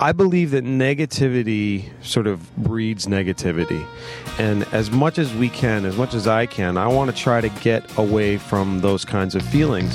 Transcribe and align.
I 0.00 0.12
believe 0.12 0.52
that 0.52 0.64
negativity 0.64 1.90
sort 2.04 2.28
of 2.28 2.54
breeds 2.56 3.06
negativity. 3.06 3.84
And 4.38 4.62
as 4.72 4.92
much 4.92 5.18
as 5.18 5.34
we 5.34 5.48
can, 5.48 5.84
as 5.84 5.96
much 5.96 6.14
as 6.14 6.28
I 6.28 6.46
can, 6.46 6.76
I 6.76 6.86
want 6.86 7.10
to 7.10 7.16
try 7.16 7.40
to 7.40 7.48
get 7.48 7.98
away 7.98 8.36
from 8.36 8.80
those 8.80 9.04
kinds 9.04 9.34
of 9.34 9.42
feelings. 9.42 9.92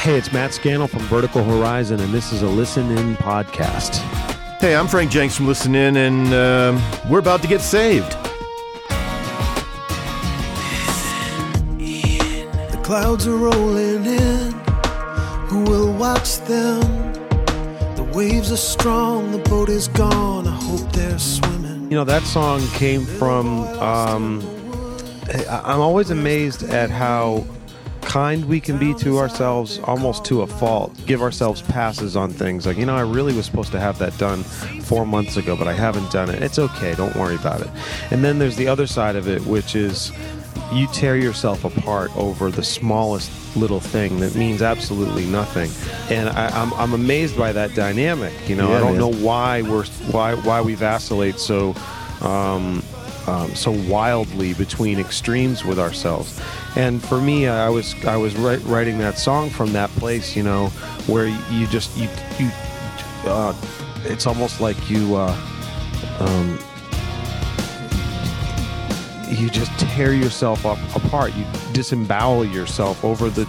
Hey, 0.00 0.16
it's 0.16 0.32
Matt 0.32 0.54
Scannell 0.54 0.88
from 0.88 1.00
Vertical 1.00 1.44
Horizon, 1.44 2.00
and 2.00 2.14
this 2.14 2.32
is 2.32 2.40
a 2.40 2.48
Listen 2.48 2.96
In 2.96 3.16
podcast. 3.16 3.96
Hey, 4.58 4.74
I'm 4.74 4.88
Frank 4.88 5.10
Jenks 5.10 5.36
from 5.36 5.46
Listen 5.46 5.74
In, 5.74 5.98
and 5.98 6.32
um 6.32 7.10
we're 7.10 7.18
about 7.18 7.42
to 7.42 7.48
get 7.48 7.60
saved. 7.60 8.12
The 11.76 12.80
clouds 12.82 13.26
are 13.26 13.36
rolling 13.36 14.06
in. 14.06 14.55
Waves 18.50 18.52
are 18.52 18.78
strong. 18.78 19.32
The 19.32 19.38
boat 19.38 19.68
is 19.68 19.88
gone. 19.88 20.46
I 20.46 20.54
hope 20.54 20.92
they're 20.92 21.18
swimming. 21.18 21.90
You 21.90 21.96
know, 21.96 22.04
that 22.04 22.22
song 22.22 22.60
came 22.74 23.04
from. 23.04 23.64
Um, 23.80 24.42
I'm 25.48 25.80
always 25.80 26.10
amazed 26.10 26.62
at 26.64 26.90
how 26.90 27.44
kind 28.02 28.44
we 28.44 28.60
can 28.60 28.78
be 28.78 28.94
to 28.94 29.18
ourselves, 29.18 29.80
almost 29.80 30.24
to 30.26 30.42
a 30.42 30.46
fault. 30.46 30.94
Give 31.06 31.22
ourselves 31.22 31.62
passes 31.62 32.14
on 32.16 32.30
things. 32.30 32.66
Like, 32.66 32.76
you 32.76 32.86
know, 32.86 32.94
I 32.94 33.00
really 33.00 33.34
was 33.34 33.46
supposed 33.46 33.72
to 33.72 33.80
have 33.80 33.98
that 33.98 34.16
done 34.18 34.44
four 34.44 35.04
months 35.04 35.36
ago, 35.36 35.56
but 35.56 35.66
I 35.66 35.72
haven't 35.72 36.12
done 36.12 36.30
it. 36.30 36.40
It's 36.42 36.60
okay. 36.60 36.94
Don't 36.94 37.14
worry 37.16 37.34
about 37.34 37.62
it. 37.62 37.70
And 38.12 38.22
then 38.22 38.38
there's 38.38 38.56
the 38.56 38.68
other 38.68 38.86
side 38.86 39.16
of 39.16 39.26
it, 39.28 39.44
which 39.44 39.74
is 39.74 40.12
you 40.72 40.86
tear 40.88 41.16
yourself 41.16 41.64
apart 41.64 42.14
over 42.16 42.50
the 42.50 42.62
smallest 42.62 43.30
little 43.56 43.80
thing 43.80 44.20
that 44.20 44.34
means 44.34 44.62
absolutely 44.62 45.24
nothing. 45.26 45.70
And 46.14 46.28
I, 46.28 46.48
I'm, 46.48 46.72
I'm 46.74 46.92
amazed 46.92 47.36
by 47.38 47.52
that 47.52 47.74
dynamic. 47.74 48.32
You 48.48 48.56
know, 48.56 48.70
Yeah, 48.70 48.76
I 48.76 48.80
don't 48.80 48.98
man. 48.98 49.00
know 49.00 49.12
why 49.12 49.62
we're 49.62 49.84
why 50.10 50.34
why 50.34 50.60
we 50.60 50.74
vacillate 50.74 51.38
so 51.38 51.74
um, 52.20 52.82
um, 53.26 53.54
so 53.54 53.70
wildly 53.72 54.54
between 54.54 54.98
extremes 55.00 55.64
with 55.64 55.78
ourselves. 55.78 56.40
And 56.76 57.02
for 57.02 57.20
me, 57.20 57.48
I 57.48 57.68
was 57.68 57.94
I 58.04 58.16
was 58.16 58.34
wri- 58.34 58.62
writing 58.68 58.98
that 58.98 59.18
song 59.18 59.50
from 59.50 59.72
that 59.72 59.90
place, 59.90 60.36
you 60.36 60.42
know, 60.42 60.68
where 61.06 61.26
you 61.50 61.66
just 61.68 61.96
you 61.96 62.08
you. 62.38 62.50
Uh, 63.24 63.54
it's 64.04 64.26
almost 64.26 64.60
like 64.60 64.88
you. 64.90 65.16
Uh, 65.16 65.36
um, 66.20 66.58
you 69.36 69.50
just 69.50 69.72
tear 69.78 70.12
yourself 70.12 70.64
up 70.66 70.78
apart. 70.94 71.34
You 71.34 71.44
disembowel 71.72 72.44
yourself 72.44 73.04
over 73.04 73.30
the 73.30 73.44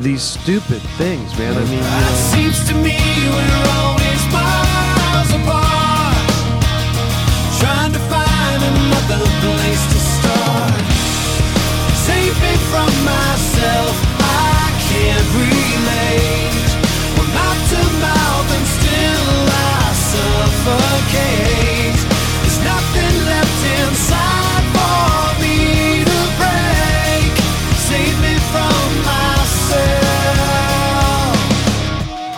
these 0.00 0.22
stupid 0.22 0.82
things, 0.98 1.38
man. 1.38 1.56
I 1.56 1.64
mean, 1.64 1.72
you 1.72 3.30
know, 3.30 3.85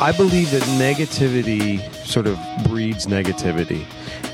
I 0.08 0.12
believe 0.12 0.50
that 0.52 0.62
negativity 0.80 1.82
sort 2.06 2.26
of 2.26 2.38
breeds 2.64 3.06
negativity, 3.06 3.84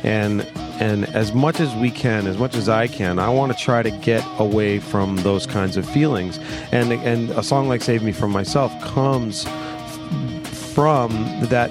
and 0.05 0.43
and 0.79 1.05
as 1.17 1.33
much 1.33 1.59
as 1.59 1.75
we 1.75 1.91
can, 1.91 2.29
as 2.29 2.39
much 2.39 2.55
as 2.55 2.69
I 2.69 2.87
can, 2.87 3.19
I 3.19 3.29
want 3.29 3.51
to 3.51 3.59
try 3.59 3.83
to 3.83 3.91
get 3.91 4.25
away 4.39 4.79
from 4.79 5.17
those 5.17 5.49
kinds 5.49 5.77
of 5.77 5.85
feelings. 5.85 6.39
And 6.71 6.93
and 6.93 7.31
a 7.31 7.43
song 7.43 7.67
like 7.67 7.83
"Save 7.83 8.05
Me 8.05 8.13
from 8.13 8.31
Myself" 8.31 8.71
comes 8.83 9.47
from 10.75 11.13
that 11.43 11.71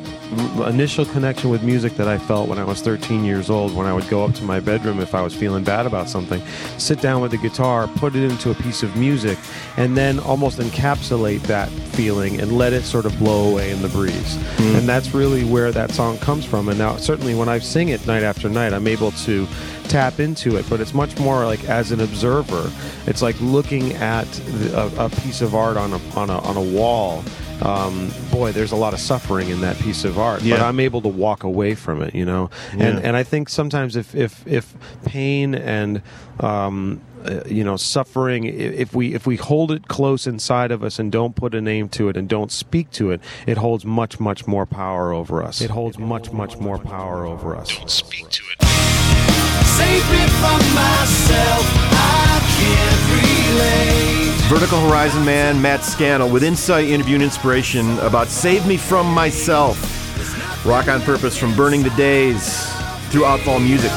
initial 0.65 1.05
connection 1.05 1.49
with 1.49 1.61
music 1.61 1.97
that 1.97 2.07
I 2.07 2.17
felt 2.17 2.47
when 2.47 2.57
I 2.57 2.63
was 2.63 2.81
13 2.81 3.25
years 3.25 3.49
old, 3.49 3.75
when 3.75 3.85
I 3.85 3.93
would 3.93 4.07
go 4.07 4.23
up 4.23 4.33
to 4.35 4.43
my 4.45 4.61
bedroom 4.61 5.01
if 5.01 5.13
I 5.13 5.21
was 5.21 5.35
feeling 5.35 5.65
bad 5.65 5.85
about 5.85 6.07
something, 6.07 6.41
sit 6.77 7.01
down 7.01 7.21
with 7.21 7.31
the 7.31 7.37
guitar, 7.37 7.87
put 7.97 8.15
it 8.15 8.23
into 8.23 8.49
a 8.49 8.55
piece 8.55 8.81
of 8.81 8.95
music, 8.95 9.37
and 9.75 9.97
then 9.97 10.19
almost 10.19 10.57
encapsulate 10.59 11.41
that 11.41 11.69
feeling 11.69 12.39
and 12.39 12.57
let 12.57 12.71
it 12.71 12.83
sort 12.83 13.05
of 13.05 13.17
blow 13.19 13.51
away 13.51 13.71
in 13.71 13.81
the 13.81 13.89
breeze. 13.89 14.35
Hmm. 14.35 14.75
And 14.77 14.87
that's 14.87 15.13
really 15.13 15.43
where 15.43 15.73
that 15.73 15.91
song 15.91 16.17
comes 16.19 16.45
from. 16.45 16.69
And 16.69 16.79
now, 16.79 16.95
certainly, 16.95 17.35
when 17.35 17.49
I 17.49 17.59
sing 17.59 17.89
it 17.89 18.07
night 18.07 18.23
after 18.23 18.47
night, 18.47 18.71
I'm 18.71 18.87
able 18.87 19.11
to 19.11 19.45
tap 19.89 20.21
into 20.21 20.55
it, 20.55 20.65
but 20.69 20.79
it's 20.79 20.93
much 20.93 21.19
more 21.19 21.45
like 21.45 21.65
as 21.65 21.91
an 21.91 21.99
observer. 21.99 22.71
It's 23.05 23.21
like 23.21 23.35
looking 23.41 23.93
at 23.95 24.25
the, 24.31 24.79
a, 24.79 25.05
a 25.05 25.09
piece 25.09 25.41
of 25.41 25.55
art 25.55 25.75
on 25.75 25.91
a, 25.91 25.99
on 26.15 26.29
a, 26.29 26.39
on 26.39 26.55
a 26.55 26.61
wall 26.61 27.21
um, 27.61 28.11
boy, 28.31 28.51
there's 28.51 28.71
a 28.71 28.75
lot 28.75 28.93
of 28.93 28.99
suffering 28.99 29.49
in 29.49 29.61
that 29.61 29.77
piece 29.79 30.03
of 30.03 30.17
art, 30.19 30.41
but 30.47 30.59
I'm 30.61 30.79
able 30.79 31.01
to 31.01 31.07
walk 31.07 31.43
away 31.43 31.75
from 31.75 32.01
it, 32.01 32.13
you 32.15 32.25
know. 32.25 32.49
And 32.71 32.81
Yeah. 32.81 33.01
and 33.03 33.15
I 33.17 33.23
think 33.23 33.49
sometimes 33.49 33.95
if 33.95 34.15
if 34.15 34.45
if 34.47 34.73
pain 35.05 35.55
and 35.55 36.01
um, 36.39 36.99
uh, 37.25 37.41
you 37.45 37.63
know 37.63 37.77
suffering, 37.77 38.43
if 38.45 38.93
we 38.93 39.13
if 39.13 39.25
we 39.25 39.35
hold 39.37 39.71
it 39.71 39.87
close 39.87 40.27
inside 40.27 40.71
of 40.71 40.83
us 40.83 40.99
and 40.99 41.11
don't 41.11 41.35
put 41.35 41.53
a 41.55 41.61
name 41.61 41.87
to 41.89 42.09
it 42.09 42.17
and 42.17 42.27
don't 42.27 42.51
speak 42.51 42.89
to 42.91 43.11
it, 43.11 43.21
it 43.47 43.57
holds 43.57 43.85
much 43.85 44.19
much 44.19 44.45
more 44.47 44.65
power 44.65 45.13
over 45.13 45.41
us. 45.43 45.61
It 45.61 45.69
holds 45.69 45.97
much 45.99 46.31
much 46.33 46.57
more 46.57 46.79
power 46.79 47.25
over 47.25 47.55
us. 47.55 47.69
Don't 47.77 47.89
speak 47.89 48.27
to 48.29 48.43
it. 48.51 48.67
Save 49.65 50.11
me 50.11 50.27
from 50.27 50.59
myself. 50.75 51.22
Vertical 54.63 54.87
Horizon 54.87 55.25
man 55.25 55.61
Matt 55.61 55.83
Scannell 55.83 56.29
with 56.29 56.41
insight, 56.41 56.87
interview, 56.87 57.15
and 57.15 57.23
inspiration 57.23 57.99
about 57.99 58.29
Save 58.29 58.65
Me 58.65 58.77
From 58.77 59.13
Myself. 59.13 59.75
Rock 60.65 60.87
on 60.87 61.01
Purpose 61.01 61.37
from 61.37 61.53
Burning 61.53 61.83
the 61.83 61.89
Days 61.97 62.65
through 63.09 63.25
Outlook 63.25 63.61
Music. 63.61 63.91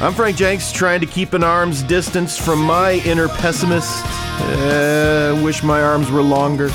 I'm 0.00 0.14
Frank 0.14 0.38
Jenks, 0.38 0.72
trying 0.72 1.00
to 1.00 1.06
keep 1.06 1.34
an 1.34 1.44
arm's 1.44 1.82
distance 1.82 2.38
from 2.38 2.62
my 2.62 3.02
inner 3.04 3.28
pessimist. 3.28 4.02
Uh, 4.06 5.38
wish 5.44 5.62
my 5.62 5.82
arms 5.82 6.10
were 6.10 6.22
longer. 6.22 6.70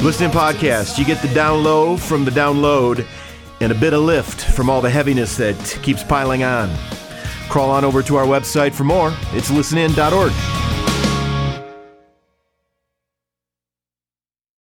Listen 0.00 0.26
In 0.26 0.30
podcast, 0.30 0.96
you 0.96 1.04
get 1.04 1.20
the 1.22 1.28
download 1.28 1.98
from 1.98 2.24
the 2.24 2.30
download 2.30 3.04
and 3.60 3.72
a 3.72 3.74
bit 3.74 3.94
of 3.94 4.02
lift 4.02 4.40
from 4.54 4.68
all 4.68 4.80
the 4.80 4.90
heaviness 4.90 5.36
that 5.36 5.58
keeps 5.82 6.02
piling 6.02 6.44
on. 6.44 6.74
Crawl 7.48 7.70
on 7.70 7.84
over 7.84 8.02
to 8.02 8.16
our 8.16 8.26
website 8.26 8.72
for 8.72 8.84
more. 8.84 9.14
It's 9.32 9.50
listenin.org. 9.50 10.53